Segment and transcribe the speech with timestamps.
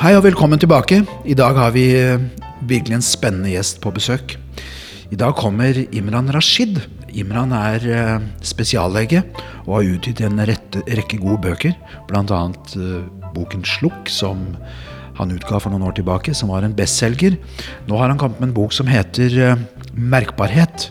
[0.00, 1.02] Hei og velkommen tilbake.
[1.28, 2.22] I dag har vi eh,
[2.64, 4.32] virkelig en spennende gjest på besøk.
[5.12, 6.78] I dag kommer Imran Rashid.
[7.12, 9.20] Imran er eh, spesiallege
[9.66, 11.76] og har utgitt en rette, rekke gode bøker.
[12.08, 13.04] Blant annet eh,
[13.36, 14.56] boken 'Slukk', som
[15.20, 17.36] han utga for noen år tilbake, som var en bestselger.
[17.84, 20.88] Nå har han kommet med en bok som heter eh, 'Merkbarhet'.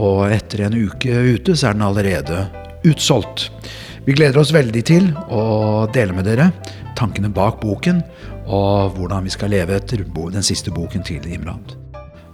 [0.00, 2.46] Og etter en uke ute så er den allerede
[2.88, 3.50] utsolgt.
[4.06, 5.42] Vi gleder oss veldig til å
[5.94, 6.50] dele med dere
[6.94, 8.02] tankene bak boken,
[8.46, 11.62] og hvordan vi skal leve etter den siste boken til Imran.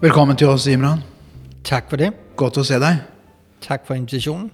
[0.02, 1.00] Velkommen til oss, Imran.
[1.64, 2.10] Tak for det.
[2.36, 2.98] Godt å se deg.
[3.64, 4.50] Tak for invitationen.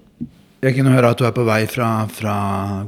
[0.62, 2.36] Jeg kunne høre at du er på vei fra, fra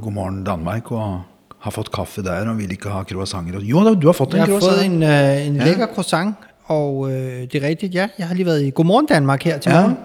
[0.01, 1.19] God morgen Danmark og
[1.59, 3.59] har fått kaffe der og vil ikke ha croissanter.
[3.67, 4.77] Jo da, du har fått en Jeg har croissant.
[4.77, 5.65] fået en, øh, en Ja.
[5.67, 6.35] lækker croissant,
[6.71, 8.07] og øh, det er rigtigt, ja.
[8.19, 9.81] Jeg har lige været i Godmorgen Danmark her til Ja.
[9.81, 9.97] morgen.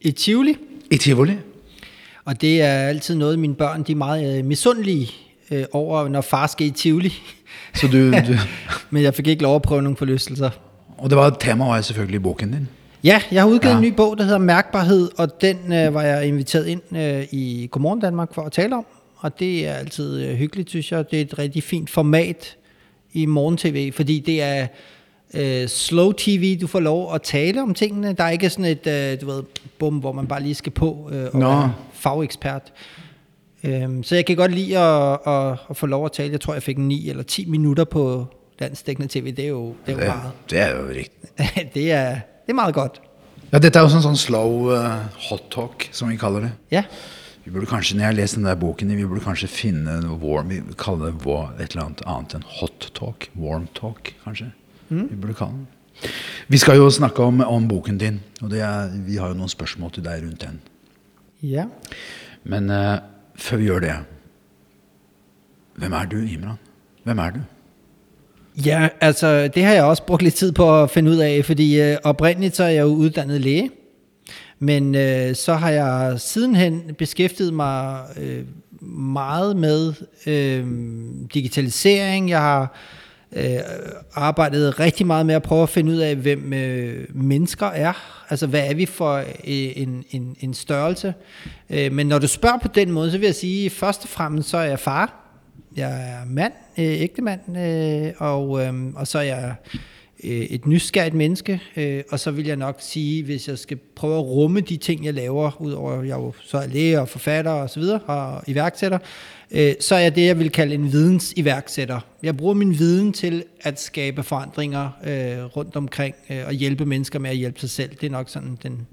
[0.00, 0.56] I Tivoli.
[0.90, 1.38] I Tivoli.
[2.28, 5.10] Og det er altid noget, mine børn de er meget øh, misundelige
[5.50, 7.12] øh, over, når far skal i Tivoli.
[7.74, 8.34] Så du, du,
[8.90, 10.50] Men jeg fik ikke lov at prøve nogle forlystelser.
[10.98, 12.68] og det var temaet var selvfølgelig i boken din.
[13.04, 13.78] Ja, jeg har udgivet ja.
[13.78, 17.68] en ny bog, der hedder Mærkbarhed, og den øh, var jeg inviteret ind øh, i
[17.70, 18.86] Godmorgen Danmark for at tale om.
[19.16, 21.10] Og det er altid øh, hyggeligt, synes jeg.
[21.10, 22.56] Det er et rigtig fint format
[23.12, 24.66] i morgen-tv, fordi det er
[25.34, 28.12] øh, slow tv, du får lov at tale om tingene.
[28.12, 29.42] Der er ikke sådan et, øh, du ved,
[29.78, 31.48] bum, hvor man bare lige skal på øh, og Nå.
[31.48, 32.72] være fagekspert.
[33.64, 36.32] Øhm, så jeg kan godt lide at, at, at få lov at tale.
[36.32, 38.26] Jeg tror, jeg fik 9 eller 10 minutter på
[38.58, 39.34] landsdækkende tv.
[39.36, 40.32] Det er jo, det er jo Det, meget.
[40.50, 41.30] det er jo riktig.
[41.74, 43.00] det, er, det er meget godt.
[43.52, 46.50] Ja, dette er jo sånn, sånn slow uh, hot talk, som vi kaller det.
[46.70, 46.82] Ja,
[47.48, 50.50] Vi burde kanskje, når jeg har lest den der boken, vi burde kanskje finne warm,
[50.52, 53.30] vi kalle det et eller annet annet enn hot talk.
[53.40, 54.50] Warm talk, kanskje.
[54.88, 55.34] Kalle
[56.02, 56.10] det.
[56.48, 59.48] Vi skal jo snakke om, om boken din, og det er, vi har jo noen
[59.48, 60.60] spørsmål til deg rundt den.
[61.42, 61.64] ja.
[62.44, 62.98] Men eh,
[63.36, 63.92] før vi gjør det,
[65.76, 66.56] hvem er du, Imran?
[67.04, 67.40] Hvem er du?
[68.64, 71.80] Ja, altså det har jeg også brugt lidt tid på at finde ud af, fordi
[71.80, 73.70] øh, oprindeligt så er jeg jo uddannet læge,
[74.58, 78.44] men øh, så har jeg sidenhen beskæftiget mig øh,
[78.82, 79.92] meget med
[80.26, 80.66] øh,
[81.34, 82.30] digitalisering.
[82.30, 82.74] Jeg har
[83.32, 83.58] øh,
[84.14, 88.24] arbejdet rigtig meget med at prøve at finde ud af, hvem øh, mennesker er.
[88.30, 91.14] Altså, hvad er vi for øh, en, en, en størrelse?
[91.70, 94.48] Øh, men når du spørger på den måde, så vil jeg sige, først og fremmest
[94.48, 95.24] så er jeg far.
[95.76, 99.54] Jeg er mand, øh, ægtemand, øh, og, øh, og så er jeg
[100.24, 104.24] et nysgerrigt menneske, øh, og så vil jeg nok sige, hvis jeg skal prøve at
[104.24, 107.70] rumme de ting, jeg laver, udover at jeg jo så er læge og forfatter og
[107.70, 108.98] så videre, og iværksætter,
[109.50, 112.00] øh, så er jeg det, jeg vil kalde en vidensiværksætter.
[112.22, 117.18] Jeg bruger min viden til at skabe forandringer øh, rundt omkring, øh, og hjælpe mennesker
[117.18, 117.90] med at hjælpe sig selv.
[117.90, 118.86] Det er nok sådan den,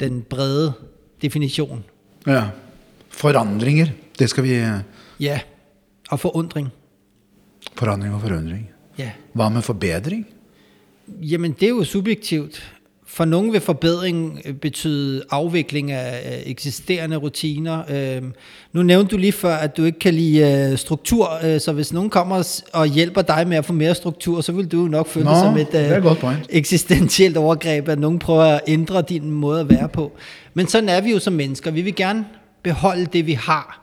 [0.00, 0.72] den brede
[1.22, 1.84] definition.
[2.26, 2.44] Ja.
[3.08, 3.86] Forandringer.
[4.18, 4.80] Det skal vi eh,
[5.20, 5.40] Ja,
[6.10, 6.68] og forundring.
[7.74, 8.70] Forandring og forundring.
[8.98, 9.10] Ja.
[9.32, 10.26] Hva med forbedring?
[11.08, 12.72] Jamen, det er jo subjektivt.
[13.08, 17.82] For nogen vil forbedring øh, betyde afvikling af eksisterende rutiner.
[17.90, 18.32] Øhm,
[18.72, 21.92] Nu nævnte du lige før, at du ikke kan lide øh, struktur, øh, så hvis
[21.92, 25.24] nogen kommer og hjælper dig med at få mere struktur, så vil du nok føle
[25.24, 26.02] Nå, det som et det
[26.48, 30.12] eksistentielt overgreb, at nogen prøver at ændre din måde at være på.
[30.54, 31.70] Men sådan er vi jo som mennesker.
[31.70, 32.24] Vi vil gerne
[32.62, 33.82] beholde det, vi har.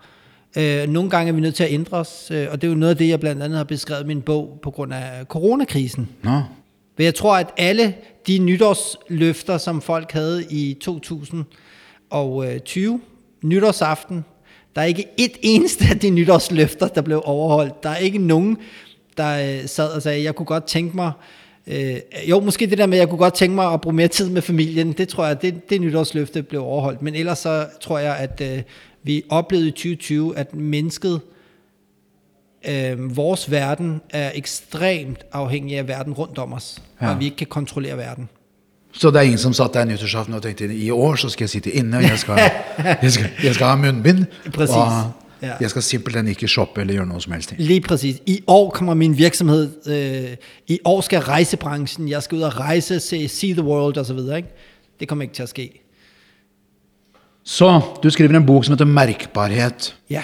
[0.57, 2.77] Øh, nogle gange er vi nødt til at ændre os, øh, og det er jo
[2.77, 6.09] noget af det, jeg blandt andet har beskrevet i min bog på grund af coronakrisen.
[6.23, 6.41] Nå.
[6.97, 7.95] Men jeg tror, at alle
[8.27, 13.01] de nytårsløfter, som folk havde i 2020,
[13.43, 14.25] nytårsaften,
[14.75, 17.83] der er ikke et eneste af de nytårsløfter, der blev overholdt.
[17.83, 18.57] Der er ikke nogen,
[19.17, 21.11] der øh, sad og sagde, jeg kunne godt tænke mig,
[21.67, 21.95] øh,
[22.29, 24.29] jo måske det der med, at jeg kunne godt tænke mig at bruge mere tid
[24.29, 27.01] med familien, det tror jeg, det, det nytårsløfte blev overholdt.
[27.01, 28.61] Men ellers så tror jeg, at øh,
[29.03, 31.21] vi oplevede i 2020, at mennesket
[32.67, 37.09] øh, vores verden er ekstremt afhængig af verden rundt om os, Ja.
[37.09, 38.29] og vi ikke kan kontrollere verden.
[38.91, 41.49] Så det er ingen som satt der nyttårsaften og tenkte i år så skal jeg
[41.49, 42.39] sitte inne, og jeg skal,
[43.01, 44.75] jeg skal, jeg skal ha munnbind, Præcis.
[44.75, 45.53] og Ja.
[45.61, 47.53] jeg skal simpelthen ikke shoppe eller gjøre noe som helst.
[47.57, 48.21] Lige præcis.
[48.25, 50.37] I år kommer min virksomhed, øh,
[50.67, 54.17] i år skal rejsebranchen, jeg skal ud og rejse, se, see the world osv.
[54.17, 54.43] Ikke?
[54.99, 55.79] Det kommer ikke til at ske.
[57.43, 59.95] Så, du skriver en bok som heter Merkbarhet.
[60.09, 60.23] Ja.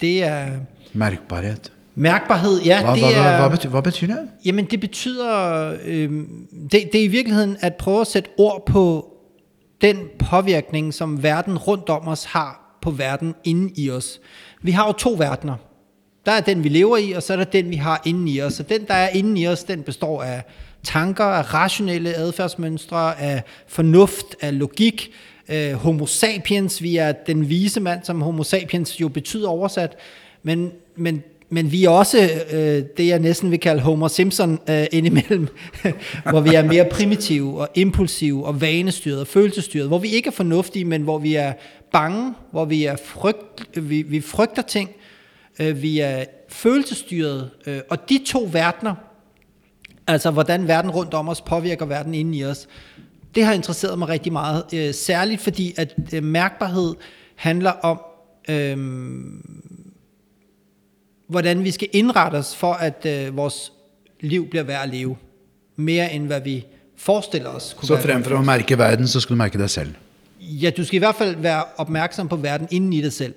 [0.00, 0.46] Det er
[0.92, 1.72] Merkbarhet.
[1.94, 2.60] mærkbarhed.
[2.60, 4.18] Ja, Hva, det hva, hva, er, hva, betyr, hva betyr det?
[4.44, 6.10] Jamen det betyder, øh,
[6.72, 9.14] det, det er i virkeligheden at prøve at sætte ord på
[9.80, 14.20] den påvirkning, som verden rundt om os har på verden inde i os.
[14.62, 15.54] Vi har jo to verdener.
[16.26, 18.42] Der er den, vi lever i, og så er der den, vi har inde i
[18.42, 18.60] os.
[18.60, 20.42] Og den, der er inde i os, den består af
[20.84, 25.10] tanker, af rationelle adfærdsmønstre, af fornuft, af logik.
[25.48, 29.96] Øh, homo sapiens, vi er den vise mand, som homo sapiens jo betyder oversat.
[30.42, 34.86] Men, men men vi er også øh, det, jeg næsten vil kalde Homer Simpson øh,
[34.92, 35.48] indimellem,
[36.30, 40.32] hvor vi er mere primitive og impulsive og vanestyret og følelsestyret, hvor vi ikke er
[40.32, 41.52] fornuftige, men hvor vi er
[41.92, 44.90] bange, hvor vi, er frygt, vi, vi frygter ting,
[45.60, 48.94] øh, vi er følelsestyret, øh, og de to verdener,
[50.06, 52.68] altså hvordan verden rundt om os påvirker verden inde i os,
[53.34, 56.94] det har interesseret mig rigtig meget, øh, særligt fordi at øh, mærkbarhed
[57.36, 58.00] handler om,
[58.48, 58.76] øh,
[61.28, 63.72] hvordan vi skal indrette os for, at øh, vores
[64.20, 65.16] liv bliver værd at leve.
[65.76, 66.66] Mere end hvad vi
[66.96, 67.76] forestiller os.
[67.82, 69.94] Så frem for at mærke verden, så skal du mærke dig selv?
[70.40, 73.34] Ja, du skal i hvert fald være opmærksom på verden inden i dig selv.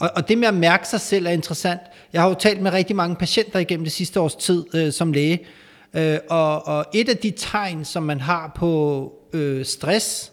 [0.00, 1.80] Og, og det med at mærke sig selv er interessant.
[2.12, 5.12] Jeg har jo talt med rigtig mange patienter igennem det sidste års tid øh, som
[5.12, 5.46] læge.
[5.94, 10.32] Øh, og, og et af de tegn, som man har på øh, stress,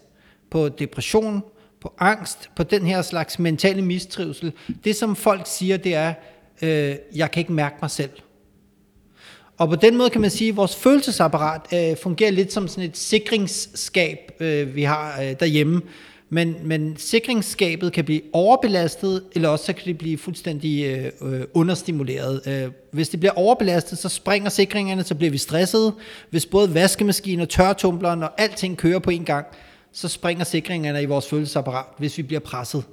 [0.52, 1.44] på depression,
[1.82, 4.54] på angst, på den her slags mentale mistrivsel,
[4.84, 6.14] det som folk siger, det er,
[6.62, 8.12] øh, jeg kan ikke mærke mig selv.
[9.58, 12.90] Og på den måde kan man sige, at vores følelsesapparat øh, fungerer lidt som sådan
[12.90, 15.82] et sikringsskab, øh, vi har øh, derhjemme.
[16.34, 21.42] Men, men sikringsskabet kan blive overbelastet, eller også så kan det blive fuldstændig øh, øh,
[21.54, 22.42] understimuleret.
[22.48, 25.94] Øh, hvis det bliver overbelastet, så springer sikringerne, så bliver vi stresset.
[26.30, 29.46] Hvis både vaskemaskinen og tørretumbleren og alting kører på en gang,
[29.92, 32.84] så springer sikringerne i vores følelsesapparat, hvis vi bliver presset.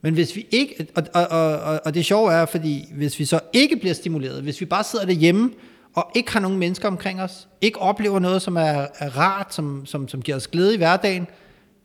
[0.00, 3.40] Men hvis vi ikke, og, og, og, og det sjove er, fordi hvis vi så
[3.52, 5.50] ikke bliver stimuleret, hvis vi bare sidder derhjemme,
[5.94, 9.86] og ikke har nogen mennesker omkring os, ikke oplever noget, som er, er rart, som,
[9.86, 11.26] som, som giver os glæde i hverdagen,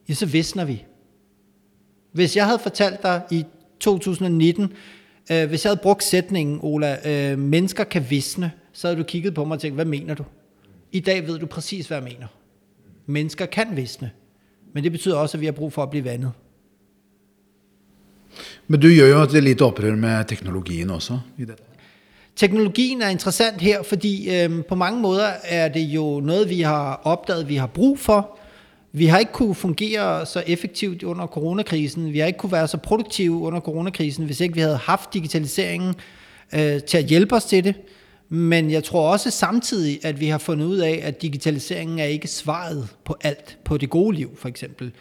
[0.10, 0.86] ja, så visner vi.
[2.12, 3.46] Hvis jeg havde fortalt dig i
[3.80, 4.74] 2019,
[5.32, 9.34] øh, hvis jeg havde brugt sætningen, Ola, øh, mennesker kan visne, så havde du kigget
[9.34, 10.24] på mig og tænkt, hvad mener du?
[10.92, 12.28] I dag ved du præcis, hvad jeg mener.
[13.06, 14.12] Mennesker kan visne,
[14.74, 16.32] men det betyder også, at vi har brug for at blive vandet.
[18.68, 21.56] Men du gør jo et lite opprør med teknologien også i det.
[22.36, 27.02] Teknologien er interessant her, fordi øh, på mange måder er det jo noget, vi har
[27.04, 28.40] opdaget, vi har brug for.
[28.92, 32.14] Vi har ikke kunne fungere så effektivt under coronakrisen.
[32.14, 35.96] Vi har ikke kunne være så produktive under coronakrisen, hvis ikke vi havde haft digitaliseringen
[36.54, 37.76] øh, til at hjælpe os til det.
[38.30, 42.28] Men jeg tror også samtidig, at vi har fundet ud af, at digitaliseringen er ikke
[42.28, 44.92] svaret på alt, på det gode liv for eksempel.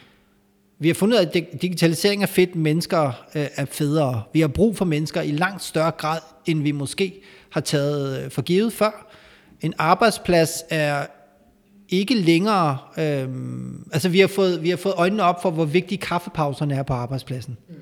[0.79, 4.23] Vi har fundet ud af, at digitalisering er fedt, mennesker øh, er federe.
[4.32, 8.31] Vi har brug for mennesker i langt større grad, end vi måske har taget øh,
[8.31, 9.12] for givet før.
[9.61, 11.06] En arbejdsplads er
[11.88, 12.79] ikke længere...
[12.99, 13.29] Øh,
[13.93, 16.93] altså, vi har, fået, vi har fået øjnene op for, hvor vigtige kaffepauserne er på
[16.93, 17.56] arbejdspladsen.
[17.69, 17.75] Mm.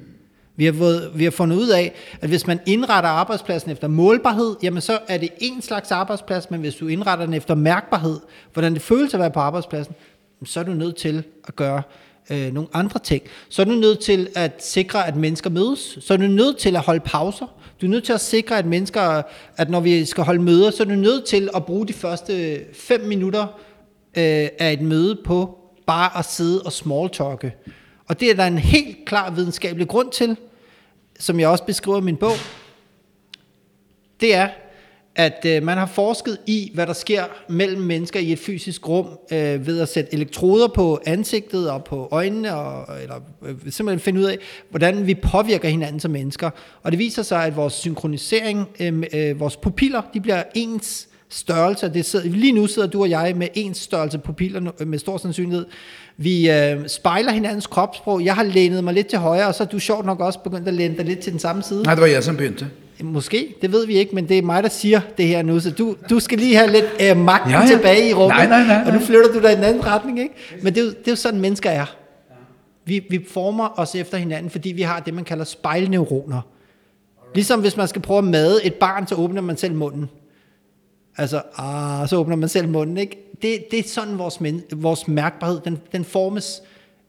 [0.57, 4.57] Vi har, fået, vi har fundet ud af, at hvis man indretter arbejdspladsen efter målbarhed,
[4.63, 8.21] jamen så er det en slags arbejdsplads, men hvis du indretter den efter mærkbarhed,
[8.53, 9.95] hvordan det føles at være på arbejdspladsen,
[10.45, 11.83] så er du nødt til at gøre
[12.31, 13.23] øh, nogle andre ting.
[13.49, 15.99] Så er du nødt til at sikre, at mennesker mødes.
[16.01, 17.47] Så er du nødt til at holde pauser.
[17.81, 19.23] Du er nødt til at sikre, at mennesker,
[19.57, 22.61] at når vi skal holde møder, så er du nødt til at bruge de første
[22.75, 23.47] fem minutter
[24.17, 27.55] øh, af et møde på bare at sidde og smalltalke.
[28.09, 30.37] Og det er der en helt klar videnskabelig grund til,
[31.19, 32.33] som jeg også beskriver i min bog.
[34.21, 34.49] Det er,
[35.17, 39.07] at øh, man har forsket i, hvad der sker mellem mennesker i et fysisk rum,
[39.33, 44.21] øh, ved at sætte elektroder på ansigtet og på øjnene, og, eller øh, simpelthen finde
[44.21, 44.39] ud af,
[44.71, 46.51] hvordan vi påvirker hinanden som mennesker.
[46.83, 51.89] Og det viser sig, at vores synkronisering, øh, øh, vores pupiller, de bliver ens størrelse.
[51.89, 55.67] Det sidder, lige nu sidder du og jeg med ens størrelse pupiller med stor sandsynlighed.
[56.17, 58.25] Vi øh, spejler hinandens kropssprog.
[58.25, 60.69] Jeg har lænet mig lidt til højre, og så er du sjovt nok også begyndt
[60.69, 61.83] at læne dig lidt til den samme side.
[61.83, 62.67] Nej, det var jeg, som begyndte.
[63.03, 65.71] Måske, det ved vi ikke, men det er mig, der siger det her nu, så
[65.71, 67.67] du, du skal lige have lidt øh, magten ja, ja.
[67.67, 68.87] tilbage i rummet, nej, nej, nej, nej.
[68.87, 70.35] og nu flytter du dig i den anden retning, ikke?
[70.63, 71.97] Men det er jo, det er jo sådan, mennesker er.
[72.85, 76.41] Vi, vi former os efter hinanden, fordi vi har det, man kalder spejlneuroner.
[77.35, 80.09] Ligesom hvis man skal prøve at made et barn, så åbner man selv munden.
[81.17, 83.19] Altså, ah, så åbner man selv munden, ikke?
[83.43, 86.63] Det, det er sådan, vores, men, vores mærkbarhed, den, den formes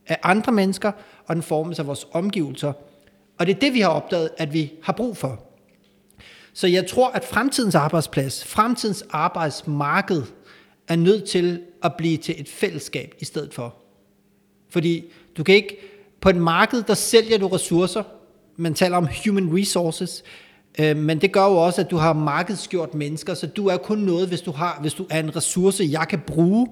[0.07, 0.91] af andre mennesker,
[1.25, 2.74] og den formes af vores omgivelser.
[3.38, 5.39] Og det er det, vi har opdaget, at vi har brug for.
[6.53, 10.24] Så jeg tror, at fremtidens arbejdsplads, fremtidens arbejdsmarked,
[10.88, 13.75] er nødt til at blive til et fællesskab i stedet for.
[14.69, 15.05] Fordi
[15.38, 15.77] du kan ikke,
[16.21, 18.03] på et marked, der sælger du ressourcer,
[18.57, 20.24] man taler om human resources,
[20.79, 23.98] øh, men det gør jo også, at du har markedsgjort mennesker, så du er kun
[23.98, 26.67] noget, hvis du, har, hvis du er en ressource, jeg kan bruge,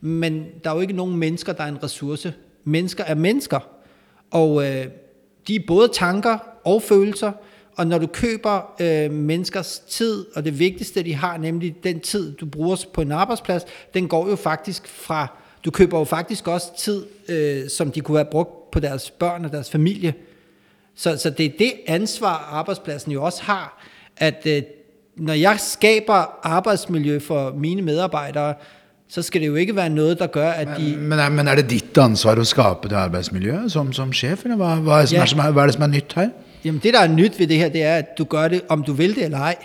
[0.00, 2.34] men der er jo ikke nogen mennesker, der er en ressource.
[2.64, 3.58] Mennesker er mennesker,
[4.30, 4.86] og øh,
[5.48, 7.32] de er både tanker og følelser,
[7.76, 12.32] og når du køber øh, menneskers tid, og det vigtigste, de har, nemlig den tid,
[12.32, 13.62] du bruger på en arbejdsplads,
[13.94, 15.26] den går jo faktisk fra,
[15.64, 19.44] du køber jo faktisk også tid, øh, som de kunne have brugt på deres børn
[19.44, 20.14] og deres familie.
[20.98, 23.78] Så, så det er det ansvar, arbejdspladsen jo også har,
[24.16, 24.62] at øh,
[25.16, 28.54] når jeg skaber arbejdsmiljø for mine medarbejdere,
[29.08, 30.96] så skal det jo ikke være noget, der gør, at de...
[30.96, 34.56] Men er, men er det ditt ansvar å skape det arbeidsmiljøet som, som sjef, eller
[34.60, 35.26] hva, hva, er, det Ja.
[35.26, 36.28] som er, hva er det som er nytt her?
[36.64, 38.82] Jamen det, der er nyt ved det her, det er, at du gør det, om
[38.82, 39.56] du vil det eller ej.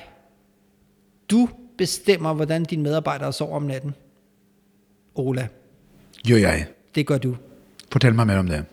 [1.31, 3.95] Du bestemmer, hvordan dine medarbejdere sover om natten.
[5.15, 5.47] Ola,
[6.27, 6.65] Gjør jeg.
[6.95, 7.35] det gør du.
[7.91, 8.63] Fortell meg mer om det.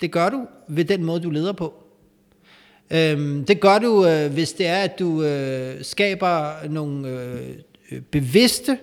[0.00, 1.74] Det gør du ved den måde, du leder på.
[2.90, 7.40] Øhm, det gør du, øh, hvis det er, at du øh, skaber nogle øh,
[7.92, 8.78] øh, bevidste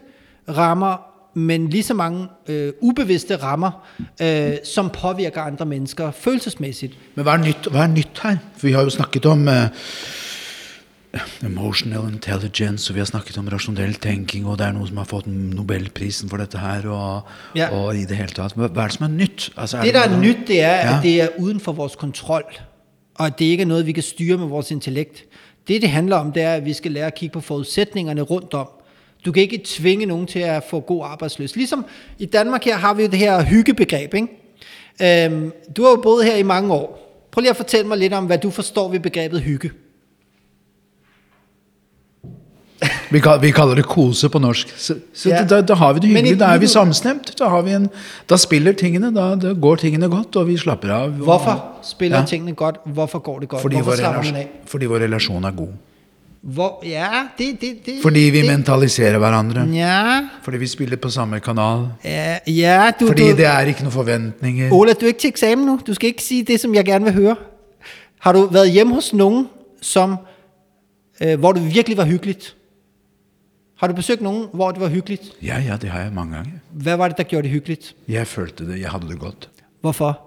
[0.50, 0.98] rammer,
[1.38, 3.88] men lige så mange øh, ubevidste rammer,
[4.22, 6.98] øh, som påvirker andre mennesker følelsesmæssigt.
[7.16, 8.38] Men hva er nytt, hva er nytt her?
[8.58, 9.68] For vi har jo snakket om eh,
[11.46, 15.08] emotional intelligence, og vi har snakket om rasjonell tenking, og det er noe som har
[15.10, 17.22] fått Nobelprisen for dette her, og,
[17.56, 17.70] Ja.
[17.72, 18.54] og i det hele tatt.
[18.56, 19.50] Hva, hva er det som er nytt?
[19.58, 20.98] Altså, Det, der er noe- nyt, det er, Ja.
[20.98, 22.44] at det er uden for vores kontrol,
[23.16, 25.26] og at det ikke er noget, vi kan styre med vores intellekt.
[25.68, 28.54] Det, det handler om, det er, at vi skal lære at kigge på forudsætningerne rundt
[28.54, 28.68] om.
[29.26, 31.56] Du kan ikke tvinge nogen til at få god arbejdsløs.
[31.56, 31.86] Ligesom
[32.20, 34.28] i Danmark her har vi jo det her hyggebegreb, ikke?
[35.02, 37.02] Øhm, du har jo boet her i mange år.
[37.32, 39.72] Prøv lige at fortælle mig lidt om, hvad du forstår ved begrebet hygge.
[43.16, 44.74] Vi, kal- vi kaller det kose på norsk.
[44.78, 45.44] Så, så Ja.
[45.48, 47.32] da, da har vi det i- hyggelig, da er vi samstemt.
[47.40, 47.90] Da, har vi en,
[48.30, 51.04] da spiller tingene, da, da går tingene godt, og vi slapper av.
[51.04, 52.26] og- Hvorfor spiller Ja.
[52.26, 52.76] tingene godt?
[52.86, 53.62] Hvorfor går det godt?
[53.62, 54.48] Fordi Hvorfor vår, man relasjon, af?
[54.66, 55.68] fordi vår relasjon er god.
[56.42, 57.08] Hvor, ja,
[57.38, 57.62] det...
[57.62, 59.62] det, det Fordi vi det, mentaliserer hverandre.
[59.74, 61.88] Ja, Fordi vi spiller på samme kanal.
[62.04, 64.72] ja, ja du, Fordi du, det er ikke noen forventninger.
[64.74, 65.80] Ola, du er ikke til eksamen nu.
[65.88, 67.36] Du skal ikke sige det, som jeg gerne vil høre.
[68.20, 69.48] Har du været hjemme hos nogen,
[69.82, 70.18] som,
[71.22, 72.56] øh, hvor det virkelig var hyggeligt?
[73.76, 75.22] Har du besøgt nogen, hvor det var hyggeligt?
[75.44, 76.52] Ja, ja, det har jeg mange ganger.
[76.72, 77.96] Hvad var det, der gjorde det hyggeligt?
[78.08, 79.50] Jeg følte det, jeg hadde det godt.
[79.82, 80.22] Hvorfor?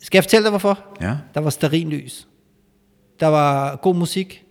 [0.00, 0.78] Skal jeg fortælle dig, hvorfor?
[1.00, 1.16] Ja.
[1.34, 2.28] Der var stearinlys.
[3.20, 4.44] Der var god musik.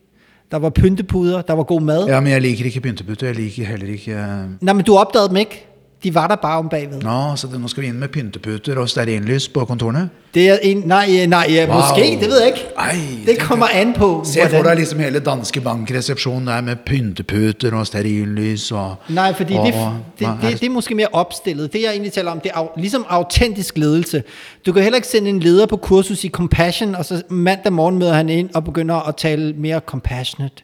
[0.51, 1.41] Der var pyntepuder.
[1.41, 2.07] Der var god mad.
[2.07, 4.11] Ja, men jeg liker ikke pynteputter, jeg liker heller ikke...
[4.11, 5.66] eh, Nej, men du opdagede dem ikke.
[6.03, 7.01] De var der bare om bagved.
[7.01, 10.09] Nå, så det, nå skal vi inn med pynteputter og stearinlys på kontorene?
[10.33, 11.75] Det er en, nej, øh, nej, ja, Wow.
[11.75, 12.65] måske, det ved jeg ikke.
[12.77, 17.73] Ej, det kommer an på, Se for deg liksom hele danske bankresepsjonen der med pynteputer
[17.75, 19.73] og stearinlys og Nej, fordi og, det,
[20.19, 21.73] det, er det, det er måske mere opstillet.
[21.73, 24.23] Det jeg egentlig taler om, det er ligesom autentisk ledelse.
[24.65, 27.99] Du kan heller ikke sende en leder på kursus i compassion, og så mandag morgen
[27.99, 30.55] møder han ind og begynder at tale mere compassionate.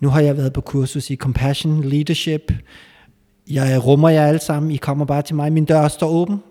[0.00, 2.52] Nu har jeg været på kursus i compassion leadership.
[3.50, 4.72] Jeg rummer jer alle sammen.
[4.72, 5.52] I kommer bare til mig.
[5.52, 6.42] Min dør står åben.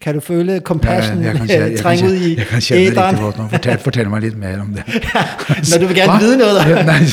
[0.00, 3.06] Kan du føle compassion jeg, kan trænge ud i jeg kan kjenne det æderen?
[3.08, 3.48] riktig godt nå.
[3.48, 4.84] Fortell, fortell meg litt mer om det.
[5.70, 6.18] Når du vil gerne Hva?
[6.18, 6.60] vide noget.
[6.68, 7.04] Ja, Nei,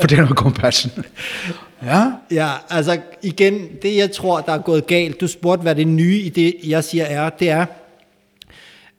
[0.00, 0.92] fortell meg om compassion.
[1.84, 5.88] Ja, Ja, altså igen, det jeg tror, der er gået galt, du spurgte, hvad det
[5.88, 7.66] nye i det, jeg siger er, det er,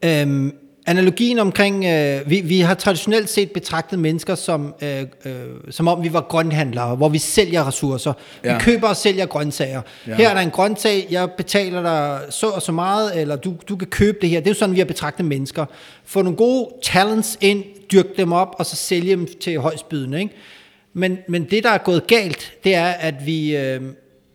[0.05, 0.51] øhm,
[0.85, 5.33] analogien omkring, øh, vi, vi har traditionelt set betragtet mennesker som, øh, øh,
[5.69, 8.13] som om vi var grønhandlere, hvor vi sælger ressourcer.
[8.43, 8.53] Ja.
[8.53, 9.81] Vi køber og sælger grøntsager.
[10.07, 10.11] Ja.
[10.11, 10.15] Ja.
[10.15, 13.75] Her er der en grøntsag, jeg betaler dig så og så meget, eller du, du
[13.75, 14.39] kan købe det her.
[14.39, 15.65] Det er jo sådan, vi har betragtet mennesker.
[16.05, 20.35] Få nogle gode talents ind, dyrke dem op, og så sælge dem til højstbydende, ikke?
[20.93, 23.81] Men, men det, der er gået galt, det er, at vi øh,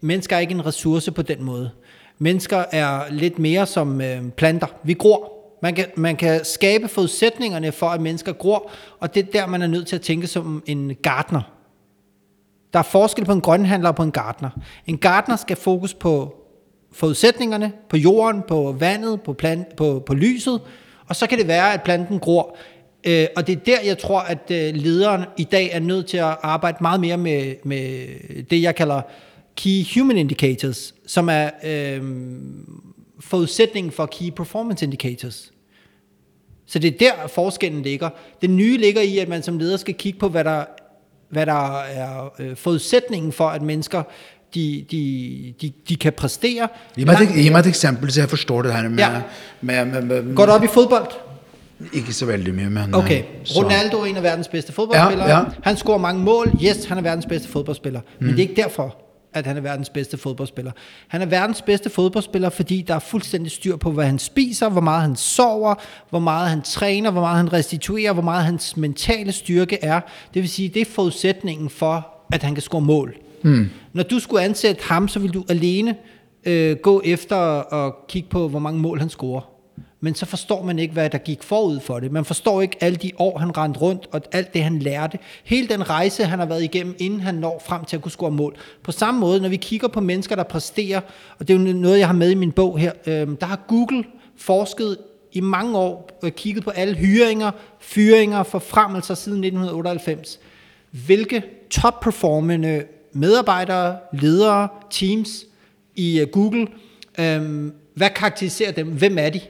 [0.00, 1.70] mennesker er ikke en ressource på den måde.
[2.18, 4.66] Mennesker er lidt mere som øh, planter.
[4.84, 5.35] Vi gror.
[5.62, 8.70] Man kan, man kan skabe forudsætningerne for, at mennesker gror,
[9.00, 11.42] og det er der, man er nødt til at tænke som en gartner.
[12.72, 14.50] Der er forskel på en grønhandler og på en gartner.
[14.86, 16.34] En gartner skal fokus på
[16.92, 20.60] forudsætningerne, på jorden, på vandet, på, plant, på, på lyset,
[21.06, 22.56] og så kan det være, at planten gror.
[23.06, 26.16] Øh, og det er der, jeg tror, at øh, lederen i dag er nødt til
[26.16, 28.06] at arbejde meget mere med, med
[28.50, 29.02] det, jeg kalder
[29.56, 32.02] Key Human Indicators, som er øh,
[33.20, 35.52] forudsætningen for Key Performance Indicators.
[36.66, 38.08] Så det er der forskellen ligger.
[38.42, 40.64] Det nye ligger i, at man som leder skal kigge på, hvad der,
[41.28, 44.02] hvad der er øh, forudsætningen for, at mennesker
[44.54, 46.68] de, de, de, de kan præstere.
[46.96, 49.08] Gi meg, et, et eksempel, så jeg forstår det her med, Ja.
[49.60, 51.06] med, med, med Går du op i fodbold?
[51.92, 53.18] Ikke så veldig mye, men Okay.
[53.18, 55.28] eh, så- Ronaldo er en af verdens bedste fodboldspillere.
[55.28, 55.44] Ja, ja.
[55.62, 56.50] Han scorer mange mål.
[56.64, 58.00] Yes, han er verdens bedste fodboldspiller.
[58.18, 58.96] Men det er ikke derfor,
[59.36, 60.72] at han er verdens bedste fodboldspiller.
[61.08, 64.80] Han er verdens bedste fodboldspiller, fordi der er fuldstændig styr på, hvad han spiser, hvor
[64.80, 65.74] meget han sover,
[66.10, 70.00] hvor meget han træner, hvor meget han restituerer, hvor meget hans mentale styrke er.
[70.34, 73.16] Det vil sige, det er forudsætningen for, at han kan score mål.
[73.42, 73.70] Mm.
[73.92, 75.96] Når du skulle ansætte ham, så vil du alene
[76.46, 79.55] øh, gå efter og kigge på, hvor mange mål han scorer.
[80.06, 82.12] Men så forstår man ikke, hvad der gik forud for det.
[82.12, 85.18] Man forstår ikke alle de år, han rendte rundt, og alt det, han lærte.
[85.44, 88.30] Hele den rejse, han har været igennem, inden han når frem til at kunne score
[88.30, 88.56] mål.
[88.82, 91.00] På samme måde, når vi kigger på mennesker, der præsterer,
[91.38, 93.60] og det er jo noget, jeg har med i min bog her, øh, der har
[93.68, 94.04] Google
[94.36, 94.96] forsket
[95.32, 100.40] i mange år og kigget på alle hyringer, fyringer, forfremmelser siden 1998.
[100.90, 105.44] Hvilke top-performende medarbejdere, ledere, teams
[105.96, 106.66] i øh, Google,
[107.18, 108.88] øh, hvad karakteriserer dem?
[108.88, 109.40] Hvem er de?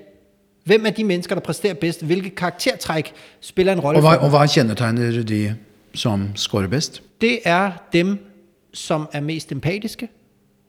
[0.67, 2.03] Hvem er de mennesker, der præsterer bedst?
[2.03, 4.25] Hvilke karaktertræk spiller en rolle Og for hva, dem?
[4.25, 5.57] og hva kjennetegner de
[5.95, 7.03] som scorer best?
[7.21, 8.19] Det er dem,
[8.75, 10.09] som er mest empatiske,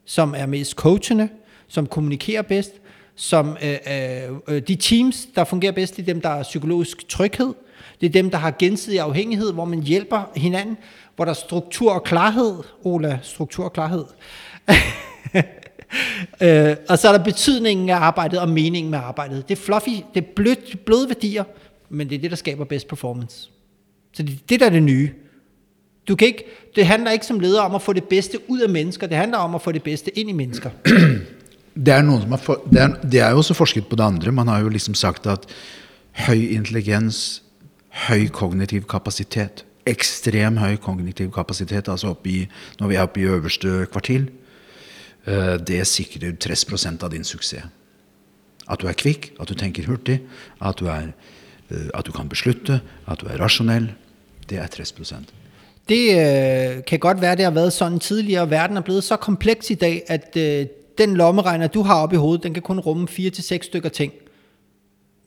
[0.05, 1.29] som er mest coachende,
[1.67, 2.71] som kommunikerer bedst,
[3.15, 3.77] som øh,
[4.47, 7.53] øh, de teams, der fungerer bedst, det er dem, der har psykologisk tryghed.
[8.01, 10.77] Det er dem, der har gensidig afhængighed, hvor man hjælper hinanden,
[11.15, 12.53] hvor der er struktur og klarhed.
[12.83, 14.05] Ola, struktur og klarhed.
[16.41, 19.50] øh, og så er der betydningen af arbejdet og meningen med arbejdet.
[19.50, 21.44] Det er fluffy, det er blødt, bløde værdier,
[21.89, 23.50] men det er det, der skaber best performance.
[24.13, 25.10] Så det det, der er det nye.
[26.08, 26.44] Du kan ikke,
[26.75, 29.38] det handler ikke som leder om at få det bedste ud af mennesker, det handler
[29.38, 30.70] om at få det bedste ind i mennesker.
[31.86, 34.03] Det er, noen som har for, det, er, det er jo også forsket på det
[34.03, 34.32] andre.
[34.32, 35.44] Man har jo liksom sagt at
[36.25, 37.44] høy intelligens,
[38.08, 42.48] høy kognitiv kapasitet, ekstrem høy kognitiv kapasitet, altså oppe i,
[42.79, 44.25] når vi er oppe i øverste kvartil,
[45.27, 47.65] Eh, det sikrer 30% av din suksess.
[48.67, 50.22] At du er kvikk, at du tenker hurtig,
[50.63, 51.12] at du, er,
[51.72, 53.91] eh, at du kan beslutte, at du er rasjonell.
[54.50, 55.15] Det er 30%
[55.89, 58.50] Det øh, kan godt være, det har været sådan tidligere.
[58.50, 60.65] Verden er blevet så kompleks i dag, at øh,
[60.98, 64.13] den lommeregner, du har oppe i hovedet, den kan kun rumme 4-6 stykker ting.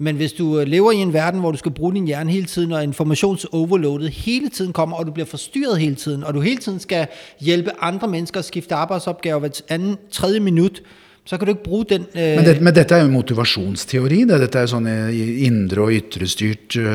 [0.03, 2.47] Men hvis du øh, lever i en verden, hvor du skal bruge din hjerne hele
[2.47, 6.59] tiden, og informationsoverloadet hele tiden kommer, og du bliver forstyrret hele tiden, og du hele
[6.59, 7.07] tiden skal
[7.41, 10.83] hjælpe andre mennesker at skifte arbejdsopgaver hver anden, tredje minut,
[11.25, 12.07] så kan du ikke bruge den...
[12.15, 14.25] Øh, Men, det, men dette er jo motivasjonsteori.
[14.25, 14.41] Det.
[14.41, 16.87] Dette er sånne indre og ytrestyrt eh,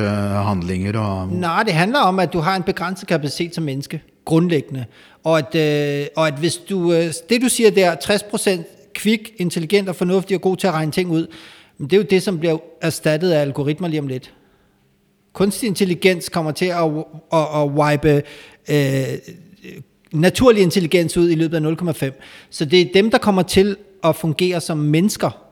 [0.48, 1.00] handlinger.
[1.00, 4.86] Og, Nej, det handler om, at du har en begrænset kapacitet som menneske, grundlæggende.
[5.24, 9.90] Og at, øh, og at hvis du, øh, det du siger der, 60% kvik, intelligent
[9.90, 11.28] og fornuftig og god til at regne ting ud,
[11.77, 14.34] men det er jo det, som bliver erstattet af algoritmer lige om lidt.
[15.34, 16.84] Kunstig intelligens kommer til at,
[17.34, 18.24] at, at wipe
[18.70, 19.17] øh,
[20.13, 22.11] naturlig intelligens ud i løbet af 0,5.
[22.50, 25.46] Så det er dem, der kommer til at fungere som mennesker,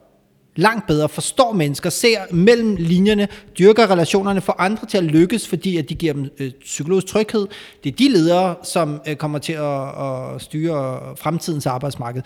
[0.56, 3.28] langt bedre, forstår mennesker, ser mellem linjerne,
[3.60, 7.48] dyrker relationerne, får andre til at lykkes, fordi at de giver dem øh, psykologisk tryghed.
[7.84, 12.22] Det er de ledere, som øh, kommer til at, at styre fremtidens arbejdsmarked.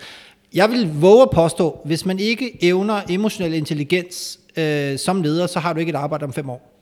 [0.54, 5.60] Jeg vil våge at påstå, hvis man ikke evner emotionel intelligens øh, som leder, så
[5.60, 6.74] har du ikke et arbejde om fem år.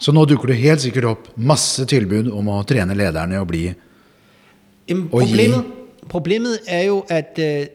[0.00, 3.68] Så nå dukker det helt sikkert opp masse tilbud om å trene lederne og bli
[4.88, 5.64] Jamen, problemet,
[6.08, 7.66] problemet er jo, at øh,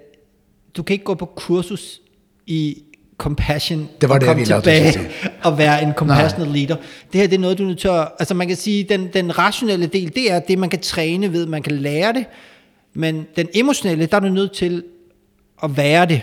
[0.77, 2.01] du kan ikke gå på kursus
[2.47, 2.83] i
[3.17, 5.09] compassion Det var og det, komme ville, at tilbage
[5.47, 6.75] og være en compassionate leader.
[7.13, 8.07] Det her det er noget, du er nødt til at...
[8.19, 11.45] Altså man kan sige, den, den rationelle del, det er det, man kan træne ved,
[11.45, 12.25] man kan lære det.
[12.93, 14.83] Men den emotionelle, der er du nødt til
[15.63, 16.21] at være det.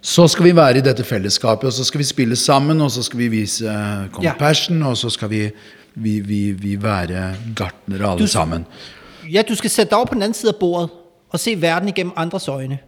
[0.00, 3.02] Så skal vi være i dette fellesskapet, og så skal vi spille sammen, og så
[3.02, 5.50] skal vi vise eh, compassion, og så skal vi,
[5.94, 8.66] vi, vi, vi være gartnere alle Du- sammen.
[9.32, 10.90] Ja, du skal sætte dig over på den anden side af bordet
[11.30, 12.78] og se verden igennem andres øjne.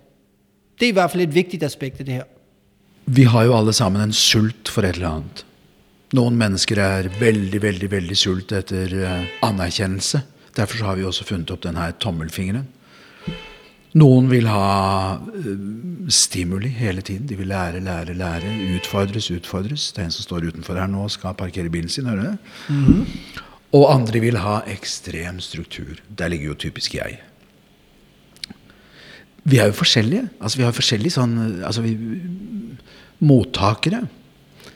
[0.81, 2.23] Det er i hvert fald et vigtigt aspekt af det her.
[3.07, 5.47] Vi har jo alle sammen en sult for et eller annet.
[6.13, 10.21] Noen mennesker er veldig, veldig, veldig sult etter eh, anerkjennelse.
[10.57, 12.69] Derfor så har vi også funnet opp denne tommelfingeren.
[13.99, 15.63] Noen vil ha eh,
[16.15, 17.27] stimuli hele tiden.
[17.27, 18.53] De vil lære, lære, lære.
[18.77, 19.89] Utfordres, utfordres.
[19.93, 22.07] Det er en som står utenfor her nå og skal parkere bilen sin.
[22.07, 23.41] hører du det?
[23.75, 25.99] Og andre vil ha ekstrem struktur.
[26.09, 27.19] Der ligger jo typisk jeg.
[29.45, 30.29] Vi er jo forskjellige.
[30.41, 31.97] Altså, vi har forskjellige sånn altså, vi,
[33.19, 34.05] mottakere.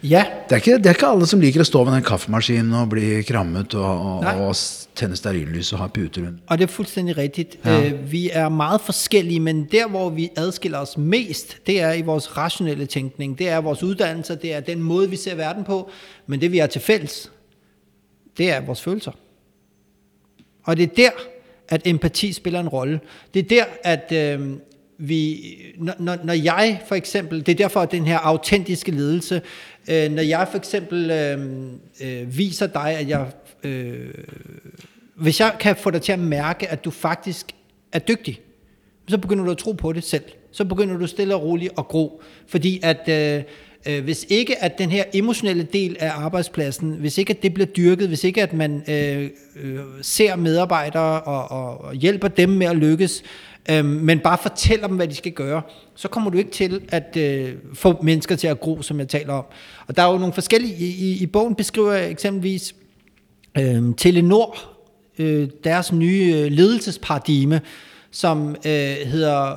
[0.05, 2.75] Ja, Det er, ikke, det er ikke alle som liker å stå ved den kaffemaskinen
[2.77, 4.51] og bli krammet og, og, og
[4.95, 6.41] s- tenne stearinlys og ha puter rundt.
[6.47, 7.59] Og det er fuldstændig rigtigt.
[7.65, 7.87] Ja.
[7.87, 12.03] Øh, vi er meget forskellige, men der hvor vi adskiller os mest, det er i
[12.03, 13.39] vores rationelle tænkning.
[13.39, 15.91] Det er vores uddannelse, det er den måde, vi ser verden på.
[16.27, 17.33] Men det vi har til fælles,
[18.39, 19.13] det er vores følelser.
[20.65, 21.11] Og det er der,
[21.69, 23.01] at empati spiller en rolle.
[23.35, 24.51] Det er der, at øh,
[24.99, 25.41] vi,
[25.79, 29.43] når, når, når jeg for eksempel, det er derfor, at den her autentiske ledelse,
[29.91, 31.39] øh, når jeg for eksempel øh,
[32.01, 33.27] øh, viser dig, at jeg,
[33.65, 34.15] øh,
[35.15, 37.47] hvis jeg kan få dig til at mærke, at du faktisk
[37.93, 38.41] er dygtig,
[39.09, 40.25] så begynder du at tro på det selv.
[40.53, 42.23] Så begynder du stille og roligt at gro.
[42.47, 43.43] Fordi at øh,
[43.89, 47.67] øh, hvis ikke at den her emotionelle del af arbejdspladsen, hvis ikke at det bliver
[47.67, 49.31] dyrket, hvis ikke at man øh,
[49.63, 53.23] øh, ser medarbejdere og, og, og hjælper dem med at lykkes,
[53.71, 55.63] øh, men bare fortæller dem, hvad de skal gøre,
[55.95, 59.33] så kommer du ikke til at øh, få mennesker til at gro, som jeg taler
[59.33, 59.45] om.
[59.87, 62.75] Og der er jo nogle forskellige, i, i, i bogen beskriver jeg eksempelvis
[63.59, 64.59] øh, Telenor,
[65.19, 67.61] øh, deres nye øh, ledelsesparadigme,
[68.11, 69.57] som øh, hedder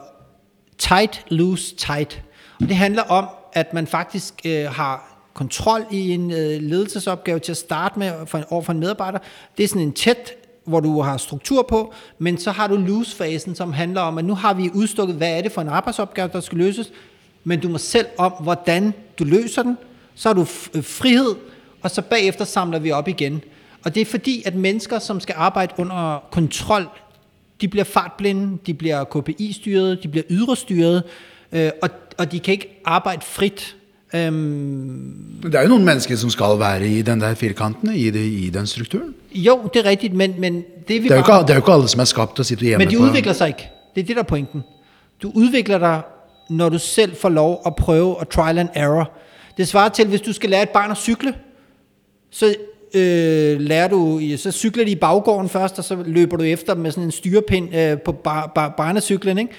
[0.78, 2.22] tight, loose, tight.
[2.62, 7.52] Og det handler om, at man faktisk øh, har kontrol i en øh, ledelsesopgave til
[7.52, 9.20] at starte med for en, over for en medarbejder.
[9.58, 10.34] Det er sådan en tæt
[10.68, 14.36] hvor du har struktur på, men så har du loose-fasen, som handler om, at nu
[14.36, 16.92] har vi udstukket, hvad er det for en arbejdsopgave, der skal løses,
[17.44, 19.78] men du må selv om, hvordan du løser den,
[20.16, 20.44] så har du
[20.82, 21.36] frihed,
[21.82, 23.44] og så bagefter samler vi op igen.
[23.88, 26.88] Og det er fordi, at mennesker, som skal arbejde under kontrol,
[27.62, 31.04] de bliver fartblinde, de bliver KPI-styret, de bliver ydre-styret,
[31.52, 33.76] øh, og, og de kan ikke arbejde frit.
[34.13, 38.19] Um, det er jo nogle mennesker, som skal være i den der firkanten, i, det,
[38.19, 39.15] i den strukturen.
[39.34, 41.62] Jo, det er rigtigt, men, men det vi det er, bare, ikke, det er jo
[41.62, 43.69] ikke alle, som er skabt til at sitte hjemme Men de udvikler sig ikke.
[43.95, 44.63] Det er det, der er pointen.
[45.23, 46.02] Du udvikler dig,
[46.50, 49.12] når du selv får lov at prøve at trial and error.
[49.58, 51.34] Det svarer til, hvis du skal lære et barn at cykle,
[52.32, 52.56] så
[52.93, 56.84] øh, lærer du, så cykler de i baggården først, og så løber du efter dem
[56.84, 59.54] med sådan en styrepind øh, på bar, bar, barnecyklen, ikke?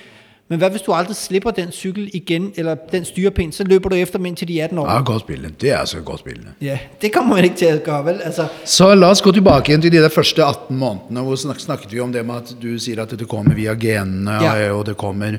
[0.50, 3.94] Men hvad hvis du aldrig slipper den cykel igen, eller den styrepind, så løber du
[3.94, 4.92] efter dem indtil de er 18 år?
[4.92, 5.54] Ja, godt spil.
[5.60, 6.46] Det er altså godt spil.
[6.60, 8.20] Ja, det kommer man ikke til at gøre, vel?
[8.24, 8.46] Altså...
[8.64, 11.92] Så lad os gå tilbage igen til de der første 18 månederne, hvor snak, snakket
[11.92, 14.72] vi om det med, at du siger, at det kommer via genene, ja.
[14.72, 15.38] og det kommer,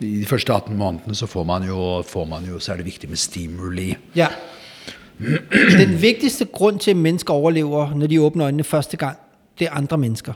[0.00, 2.84] i de første 18 månederne, så får man jo, får man jo så er det
[2.84, 3.96] vigtigt med stimuli.
[4.16, 4.26] Ja.
[5.78, 9.18] Den vigtigste grund til, at mennesker overlever, når de åbner øjnene første gang,
[9.58, 10.32] det er andre mennesker.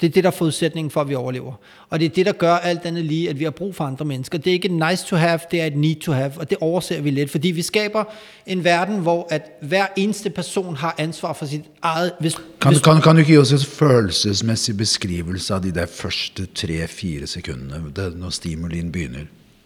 [0.00, 1.52] Det er det, der er forudsætningen for, at vi overlever.
[1.90, 4.04] Og det er det, der gør alt andet lige, at vi har brug for andre
[4.04, 4.38] mennesker.
[4.38, 7.00] Det er ikke nice to have, det er et need to have, og det overser
[7.00, 8.04] vi lidt, fordi vi skaber
[8.46, 12.12] en verden, hvor at hver eneste person har ansvar for sit eget...
[12.20, 16.46] Hvis, kan, hvis, kan, kan du give os en følelsesmæssig beskrivelse af de der første
[16.58, 19.20] 3-4 sekunder, når stimulien begynder,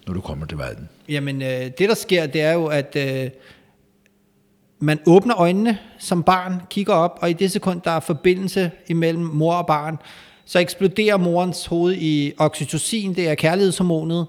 [0.06, 0.88] når du kommer til verden?
[1.08, 2.96] Jamen, øh, det der sker, det er jo, at...
[2.96, 3.30] Øh,
[4.82, 9.24] man åbner øjnene som barn, kigger op, og i det sekund, der er forbindelse imellem
[9.24, 9.98] mor og barn,
[10.44, 14.26] så eksploderer morens hoved i oxytocin, det er kærlighedshormonet,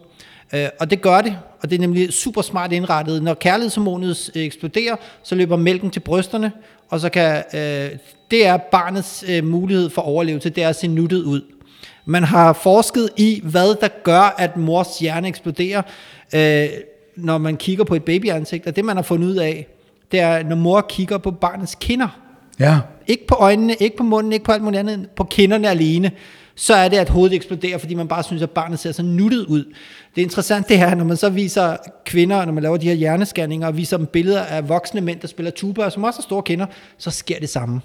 [0.54, 3.24] øh, og det gør det, og det er nemlig super smart indrettet.
[3.24, 6.52] Når kærlighedshormonet eksploderer, så løber mælken til brysterne,
[6.89, 7.89] og så kan, øh,
[8.32, 11.42] det er barnets øh, mulighed for overlevelse, det er at se nuttet ud.
[12.06, 15.82] Man har forsket i, hvad der gør, at mors hjerne eksploderer,
[16.36, 16.70] øh,
[17.16, 19.68] når man kigger på et babyansigt, og det man har fundet ud af,
[20.13, 22.08] det er, når mor kigger på barnets kinder.
[22.60, 22.80] Ja.
[23.08, 26.12] Ikke på øjnene, ikke på munden, ikke på alt muligt andet, på kinderne alene.
[26.56, 29.45] Så er det, at hovedet eksploderer, fordi man bare synes, at barnet ser så nuttet
[29.45, 29.73] ud.
[30.15, 33.67] Det interessante det er, når man så viser kvinder, når man laver de her hjerneskanninger,
[33.67, 36.65] og viser dem billeder af voksne mænd, der spiller tuba, som også har store kinder,
[36.97, 37.82] så sker det samme.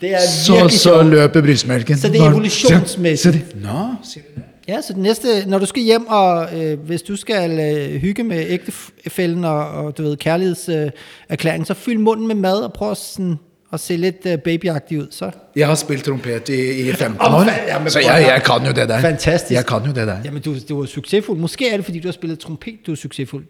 [0.00, 1.96] Det er så, så løber brystmælken.
[1.96, 3.34] Så det er evolutionsmæssigt.
[3.34, 6.60] Så, så det, nå, siger det Ja, så det næste, når du skal hjem, og
[6.60, 11.74] øh, hvis du skal øh, hygge med ægtefælden og, og du ved, kærlighedserklæring, øh, så
[11.74, 13.36] fyld munden med mad og prøv sådan,
[13.72, 15.06] at se lidt øh, babyagtig ud.
[15.10, 15.30] Så.
[15.56, 18.88] Jeg har spillet trompet i, i 15 år, ja, så jeg, jeg kan jo det
[18.88, 19.00] der.
[19.00, 19.52] Fantastisk.
[19.52, 20.16] Jeg kan jo det der.
[20.24, 21.38] Jamen, du, du er succesfuld.
[21.38, 23.44] Måske er det, fordi du har spillet trompet, du er succesfuld.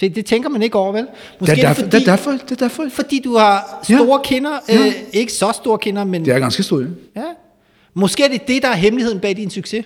[0.00, 1.06] Det, det tænker man ikke over, vel?
[1.40, 2.30] Måske det, er derfor, det, er fordi, det er derfor.
[2.30, 2.84] Det er derfor.
[2.92, 4.28] Fordi du har store ja.
[4.28, 4.52] kinder.
[4.70, 4.92] Øh, ja.
[5.12, 6.24] Ikke så store kinder, men...
[6.24, 6.86] Det er ganske store.
[7.16, 7.22] Ja.
[7.94, 9.84] Måske er det det, der er hemmeligheden bag din succes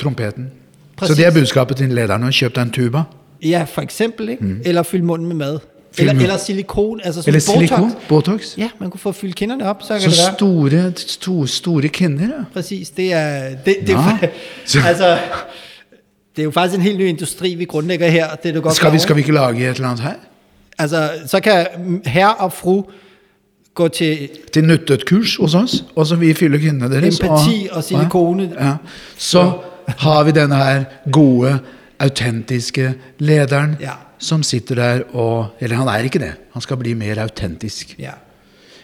[0.00, 0.50] trompeten.
[0.96, 1.16] Præcis.
[1.16, 3.02] Så det er budskabet til lederen, at købe en tuba?
[3.42, 4.44] Ja, for eksempel, ikke?
[4.44, 4.60] Mm.
[4.64, 5.58] Eller fylde munden med mad.
[5.98, 8.58] Eller, eller silikon, altså eller silikon, botox.
[8.58, 10.34] Ja, man kunne få fyldt kinderne op, så, så kan det være.
[10.34, 12.44] store, store, store kinder, ja.
[12.52, 14.28] Præcis, det er, det, det er
[14.86, 15.18] altså,
[16.36, 18.34] det er jo faktisk en helt ny industri, vi grundlægger her.
[18.42, 20.14] Det er du godt skal, vi, skal vi ikke lage et eller andet her?
[20.78, 21.66] Altså, så kan
[22.04, 22.84] herre og fru
[23.74, 24.28] gå til...
[24.52, 27.20] Til nyttet kurs hos os, og så vi fylder kinderne deres.
[27.20, 28.52] Empati og, og silikone.
[28.58, 28.74] Ja, ja.
[29.16, 29.52] Så
[29.86, 31.58] har vi denne her gode,
[32.00, 33.98] autentiske lederen ja.
[34.18, 36.32] som sitter der og Eller han er ikke det.
[36.52, 37.94] Han skal bli mer autentisk.
[37.98, 38.16] Ja.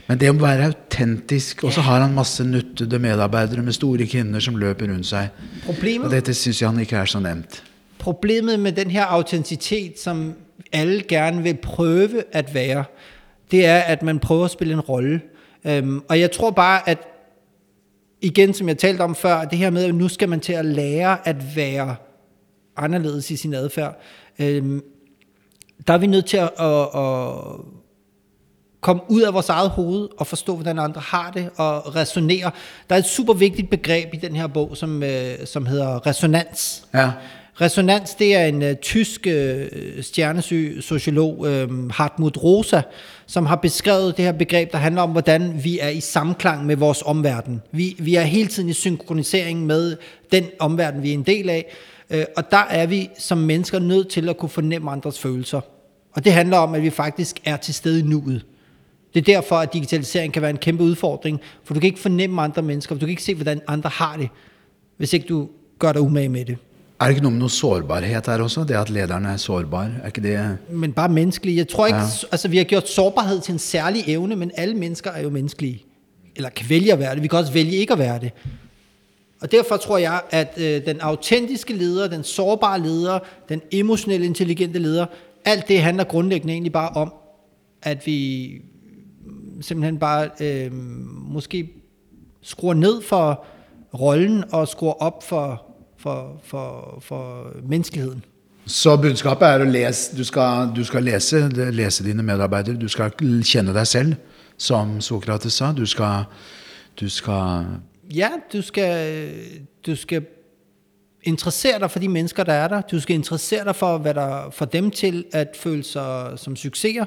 [0.07, 4.41] Men det å være autentisk Og så har han masse nuttede medarbeidere med store kvinner
[4.41, 5.33] som løper rundt seg.
[5.65, 7.63] Problemet, og dette syns jeg han ikke er så nevnt.
[7.99, 10.35] Problemet med den her autenticitet som
[10.73, 12.85] alle gerne vil prøve at være,
[13.51, 15.21] det er, at man prøver at spille en rolle.
[15.65, 16.99] Um, og jeg tror bare, at
[18.21, 20.65] igen, som jeg talte om før, det her med, at nu skal man til at
[20.65, 21.97] lære at være
[22.77, 24.01] anderledes i sin adfærd.
[24.39, 24.83] Øhm,
[25.87, 27.35] der er vi nødt til at, at, at
[28.81, 32.51] komme ud af vores eget hoved og forstå, hvordan andre har det og resonere.
[32.89, 36.87] Der er et super vigtigt begreb i den her bog, som, øh, som hedder resonans.
[36.95, 37.13] Ja.
[37.61, 42.83] Resonans, det er en uh, tysk øh, uh, stjernesyg sociolog, uh, Hartmut Rosa,
[43.27, 46.77] som har beskrevet det her begreb, der handler om, hvordan vi er i samklang med
[46.77, 47.63] vores omverden.
[47.73, 49.97] Vi, vi er hele tiden i synkronisering med
[50.33, 51.77] den omverden, vi er en del af.
[52.15, 55.61] Uh, og der er vi som mennesker nødt til at kunne fornemme andres følelser.
[56.13, 58.45] Og det handler om, at vi faktisk er til stede i nuet.
[59.15, 62.43] Det er derfor, at digitalisering kan være en kæmpe udfordring, for du kan ikke fornemme
[62.43, 64.29] andre mennesker, du kan ikke se, hvordan andre har det,
[64.97, 66.57] hvis ikke du gør dig umage med det.
[67.01, 68.65] Er det ikke noe med noe sårbarhet her også?
[68.65, 69.91] Det at lederen er sårbar?
[70.03, 71.57] Er ikke det Men bare menneskelige.
[71.57, 72.05] Jeg tror ikke, Ja.
[72.33, 75.85] altså vi har gjort sårbarhed til en særlig evne, men alle mennesker er jo menneskelige.
[76.37, 77.23] Eller kan vælge at være det.
[77.23, 78.33] Vi kan også vælge ikke at være det.
[79.41, 84.79] Og derfor tror jeg, at øh, den autentiske leder, den sårbare leder, den emotionelt intelligente
[84.79, 85.07] leder,
[85.45, 87.13] alt det handler grundlæggende egentlig bare om,
[87.83, 88.51] at vi
[89.61, 90.73] simpelthen bare øh,
[91.33, 91.71] måske
[92.43, 93.45] skruer ned for
[94.01, 95.66] rollen og skruer op for,
[96.07, 98.25] for, for, for menneskeligheden.
[98.67, 102.79] Så budskapet er å lese Du skal, du skal lese, lese dine medarbeidere.
[102.79, 103.11] Du skal
[103.43, 104.15] kjenne deg selv,
[104.59, 105.73] som Sokrates sa.
[105.73, 106.27] Du skal,
[107.01, 107.67] du skal
[108.15, 109.31] Ja, du skal,
[109.87, 110.27] du skal
[111.23, 112.81] interessere dig for de mennesker, der er der.
[112.81, 117.05] Du skal interessere dig for, hvad der får dem til at føle sig som succeser.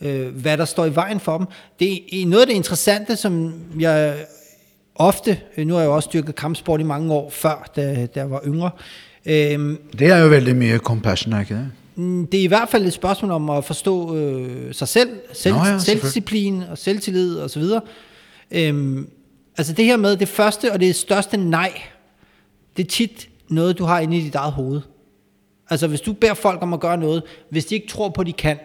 [0.00, 1.46] Øh, hvad der står i vejen for dem.
[1.78, 4.26] Det er noget af det interessante, som jeg
[4.94, 8.20] ofte, øh, nu har jeg jo også dyrket kampsport i mange år før, da, da
[8.20, 8.70] jeg var yngre.
[9.26, 11.70] Øh, Det er jo veldig mye compassion, ikke det?
[11.96, 15.54] Mm, Det er i hvert fald et spørgsmål om at forstå øh, sig selv, selv
[15.54, 17.80] Nå ja, selvdisciplin og selvtillid og så videre.
[18.50, 19.08] Øhm,
[19.58, 21.72] altså det her med det første og det største nej,
[22.76, 24.80] det er tit noget, du har inde i dit eget hoved.
[25.70, 28.32] Altså hvis du beder folk om at gøre noget, hvis de ikke tror på, de
[28.32, 28.58] kan,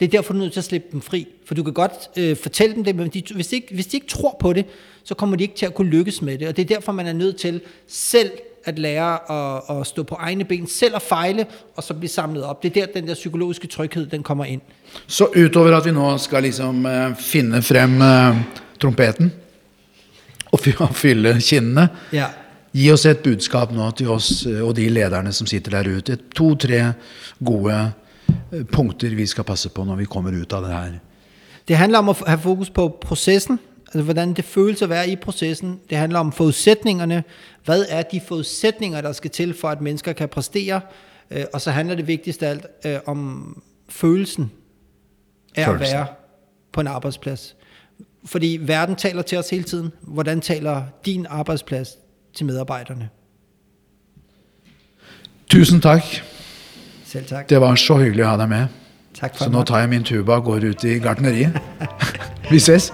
[0.00, 1.28] det er derfor, du er nødt til at slippe dem fri.
[1.46, 3.96] For du kan godt øh, fortælle dem det, men de, hvis, de ikke, hvis de
[3.96, 4.66] ikke tror på det,
[5.10, 6.48] så kommer de ikke til at kunne lykkes med det.
[6.48, 8.30] Og det er derfor, man er nødt til selv
[8.64, 11.46] at lære at, at stå på egne ben, selv at fejle,
[11.76, 12.62] og så blive samlet op.
[12.62, 14.60] Det er der, den der psykologiske tryghed, den kommer ind.
[15.06, 18.36] Så utover at vi nå skal liksom eh, finne frem eh,
[18.80, 19.32] trompeten
[20.52, 22.26] og fy- og fylle kinnene, Ja.
[22.76, 26.18] gi oss et budskap nå til oss eh, og de lederne som sitter der ute.
[26.36, 26.92] To-tre
[27.44, 27.90] gode
[28.72, 30.92] punkter vi skal passe på når vi kommer ut av det her.
[31.68, 33.58] Det handler om at have fokus på processen,
[33.94, 35.80] altså hvordan det føles at være i processen.
[35.90, 37.24] Det handler om forudsætningerne.
[37.64, 40.80] Hvad er de forudsætninger, der skal til for, at mennesker kan præstere?
[41.30, 44.50] Øh, Og så handler det vigtigst af alt øh, om følelsen
[45.56, 45.94] af at Følelsen.
[45.96, 46.06] være
[46.72, 47.56] på en arbejdsplads.
[48.24, 49.92] Fordi verden taler til os hele tiden.
[50.00, 51.88] Hvordan taler din arbejdsplads
[52.34, 53.08] til medarbejderne?
[55.50, 56.02] Tusen takk.
[57.04, 57.48] Selv tak.
[57.50, 58.66] Det var så hyggelig å ha deg med.
[59.14, 61.58] Tak for Så nå tar jeg min tuba og går ut i gartneriet.
[62.50, 62.92] Vi ses.